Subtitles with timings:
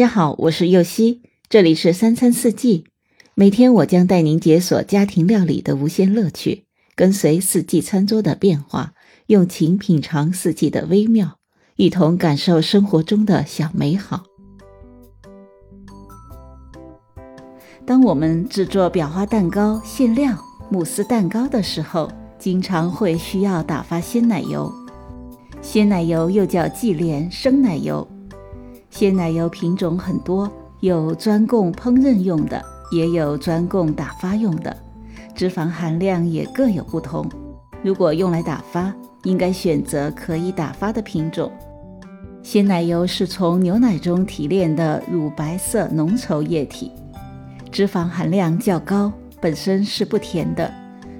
[0.00, 1.20] 大家好，我是右希，
[1.50, 2.86] 这里是三餐四季。
[3.34, 6.64] 每天我将带您解锁家庭料理的无限乐趣，
[6.96, 8.94] 跟随四季餐桌的变化，
[9.26, 11.36] 用情品尝四季的微妙，
[11.76, 14.24] 一同感受生活中的小美好。
[17.84, 20.34] 当我们制作裱花蛋糕、馅料、
[20.70, 24.72] 慕斯蛋糕的时候，经常会需要打发鲜奶油。
[25.60, 28.08] 鲜奶油又叫忌廉生奶油。
[28.90, 30.50] 鲜奶油品种很多，
[30.80, 32.62] 有专供烹饪用的，
[32.92, 34.76] 也有专供打发用的，
[35.34, 37.26] 脂肪含量也各有不同。
[37.82, 41.50] 如果用来打发，应该选择可以打发的品种。
[42.42, 46.90] 鲜奶油是从牛奶中提炼的乳白色浓稠液体，
[47.70, 50.70] 脂肪含量较高，本身是不甜的。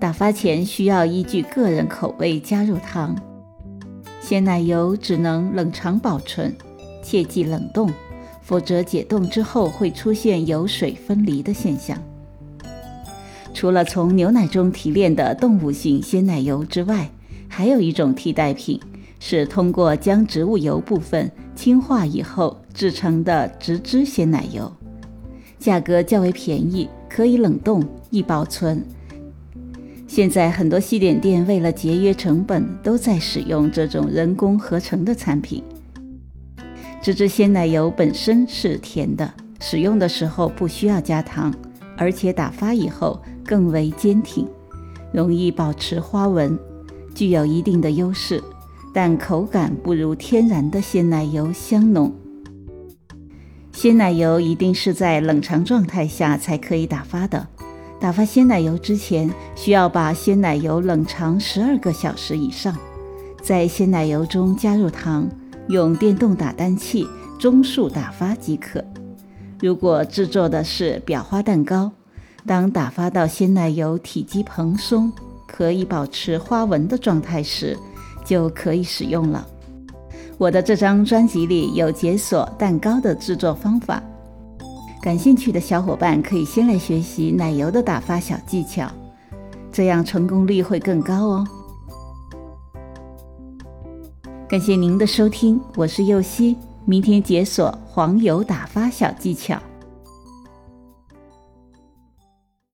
[0.00, 3.16] 打发前需要依据个人口味加入糖。
[4.20, 6.52] 鲜奶油只能冷藏保存。
[7.02, 7.90] 切忌冷冻，
[8.40, 12.00] 否则解冻之后会出现油水分离的现象。
[13.52, 17.10] 除了从牛奶中提炼的动物性鲜奶油之外，
[17.48, 18.80] 还有一种替代品，
[19.20, 24.72] 是通过将植物油部分氢化以后制成的植脂鲜奶油，
[25.58, 28.82] 价格较为便宜，可以冷冻易保存。
[30.06, 35.62] 现在很多西点店为了节约成本，都在使用这种人工合成的产品。
[37.02, 41.52] 植脂鲜奶油本身是甜的，使用的时候不需要加糖，
[41.96, 44.46] 而且打发以后更为坚挺，
[45.12, 46.56] 容易保持花纹，
[47.12, 48.40] 具有一定的优势，
[48.94, 52.14] 但口感不如天然的鲜奶油香浓。
[53.72, 57.48] 鲜奶油一定是在冷藏状态下才可以打发的，
[57.98, 62.76] 打发鲜奶油之前需要把鲜奶油冷藏十二个小时以上，
[63.42, 65.28] 在鲜奶油中加入糖。
[65.68, 67.06] 用电动打蛋器
[67.38, 68.82] 中速打发即可。
[69.60, 71.90] 如果制作的是裱花蛋糕，
[72.44, 75.12] 当打发到鲜奶油体积蓬松、
[75.46, 77.78] 可以保持花纹的状态时，
[78.24, 79.46] 就可以使用了。
[80.38, 84.02] 我的这张专辑里有解锁蛋糕的制作方法，
[85.00, 88.90] 感兴趣的小伙伴可以先来学习奶油的打发小技巧，
[89.70, 91.46] 这样成功率会更高哦。
[94.52, 99.58] 感谢您的收听，我是右希，明天解锁黄油打发小技巧。